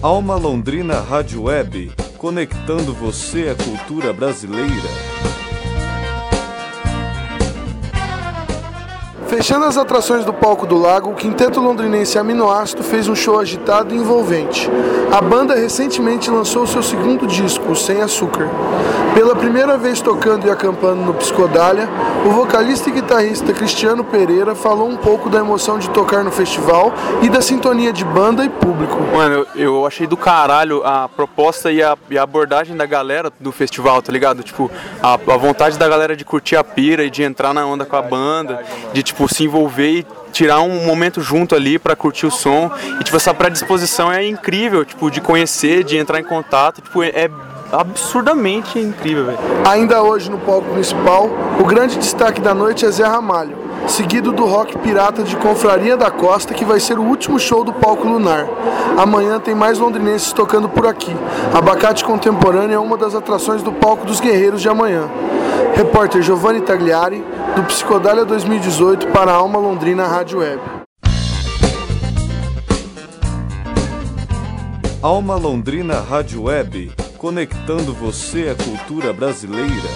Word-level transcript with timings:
Alma 0.00 0.36
Londrina 0.36 1.00
Rádio 1.00 1.42
Web, 1.42 1.90
conectando 2.18 2.94
você 2.94 3.48
à 3.48 3.56
cultura 3.56 4.12
brasileira. 4.12 4.88
Fechando 9.28 9.66
as 9.66 9.76
atrações 9.76 10.24
do 10.24 10.32
palco 10.32 10.66
do 10.66 10.78
lago, 10.78 11.10
o 11.10 11.14
quinteto 11.14 11.60
londrinense 11.60 12.18
Aminoácido 12.18 12.82
fez 12.82 13.08
um 13.08 13.14
show 13.14 13.38
agitado 13.38 13.94
e 13.94 13.98
envolvente. 13.98 14.70
A 15.12 15.20
banda 15.20 15.54
recentemente 15.54 16.30
lançou 16.30 16.66
seu 16.66 16.82
segundo 16.82 17.26
disco, 17.26 17.76
Sem 17.76 18.00
Açúcar. 18.00 18.48
Pela 19.14 19.36
primeira 19.36 19.76
vez 19.76 20.00
tocando 20.00 20.46
e 20.46 20.50
acampando 20.50 21.02
no 21.02 21.12
Psicodália, 21.12 21.88
o 22.24 22.30
vocalista 22.30 22.88
e 22.88 22.92
guitarrista 22.92 23.52
Cristiano 23.52 24.04
Pereira 24.04 24.54
falou 24.54 24.88
um 24.88 24.96
pouco 24.96 25.28
da 25.28 25.38
emoção 25.40 25.78
de 25.78 25.90
tocar 25.90 26.22
no 26.22 26.30
festival 26.30 26.92
e 27.20 27.28
da 27.28 27.42
sintonia 27.42 27.92
de 27.92 28.04
banda 28.04 28.44
e 28.44 28.48
público. 28.48 28.96
Mano, 29.14 29.46
eu, 29.54 29.62
eu 29.62 29.86
achei 29.86 30.06
do 30.06 30.16
caralho 30.16 30.82
a 30.84 31.08
proposta 31.08 31.72
e 31.72 31.82
a, 31.82 31.96
e 32.10 32.16
a 32.16 32.22
abordagem 32.22 32.76
da 32.76 32.86
galera 32.86 33.32
do 33.40 33.50
festival, 33.50 34.00
tá 34.00 34.12
ligado? 34.12 34.42
Tipo, 34.42 34.70
a, 35.02 35.14
a 35.14 35.36
vontade 35.36 35.78
da 35.78 35.88
galera 35.88 36.16
de 36.16 36.24
curtir 36.24 36.56
a 36.56 36.62
pira 36.62 37.02
e 37.04 37.10
de 37.10 37.22
entrar 37.22 37.52
na 37.52 37.66
onda 37.66 37.84
com 37.84 37.96
a 37.96 38.02
banda, 38.02 38.62
de 38.92 39.02
tipo 39.02 39.17
se 39.26 39.44
envolver 39.44 39.90
e 39.90 40.06
tirar 40.32 40.60
um 40.60 40.84
momento 40.86 41.20
junto 41.20 41.54
ali 41.54 41.78
para 41.78 41.96
curtir 41.96 42.26
o 42.26 42.30
som. 42.30 42.70
E 43.00 43.04
tipo 43.04 43.16
essa 43.16 43.34
predisposição 43.34 44.12
é 44.12 44.24
incrível, 44.24 44.84
tipo 44.84 45.10
de 45.10 45.20
conhecer, 45.20 45.82
de 45.82 45.96
entrar 45.96 46.20
em 46.20 46.24
contato, 46.24 46.82
tipo 46.82 47.02
é, 47.02 47.30
absurdamente 47.72 48.78
incrível. 48.78 49.36
Ainda 49.66 50.02
hoje 50.02 50.30
no 50.30 50.38
palco 50.38 50.70
principal, 50.72 51.28
o 51.58 51.64
grande 51.64 51.98
destaque 51.98 52.40
da 52.40 52.54
noite 52.54 52.86
é 52.86 52.90
Zé 52.90 53.04
Ramalho, 53.04 53.56
seguido 53.86 54.32
do 54.32 54.44
rock 54.44 54.76
pirata 54.78 55.22
de 55.22 55.36
Confraria 55.36 55.96
da 55.96 56.10
Costa, 56.10 56.54
que 56.54 56.64
vai 56.64 56.80
ser 56.80 56.98
o 56.98 57.02
último 57.02 57.38
show 57.38 57.62
do 57.62 57.72
palco 57.72 58.06
lunar. 58.06 58.46
Amanhã 58.96 59.38
tem 59.38 59.54
mais 59.54 59.78
londrinenses 59.78 60.32
tocando 60.32 60.68
por 60.68 60.86
aqui. 60.86 61.14
Abacate 61.54 62.04
Contemporâneo 62.04 62.74
é 62.74 62.78
uma 62.78 62.96
das 62.96 63.14
atrações 63.14 63.62
do 63.62 63.72
palco 63.72 64.06
dos 64.06 64.20
Guerreiros 64.20 64.60
de 64.60 64.68
amanhã. 64.68 65.08
Repórter 65.74 66.22
Giovanni 66.22 66.60
Tagliari, 66.60 67.24
do 67.54 67.62
Psicodália 67.64 68.24
2018 68.24 69.08
para 69.08 69.30
a 69.30 69.34
Alma 69.34 69.58
Londrina 69.58 70.06
Rádio 70.06 70.40
Web. 70.40 70.60
Alma 75.00 75.36
Londrina 75.36 76.00
Rádio 76.00 76.42
Web, 76.44 76.90
conectando 77.16 77.92
você 77.92 78.48
à 78.48 78.64
cultura 78.64 79.12
brasileira. 79.12 79.88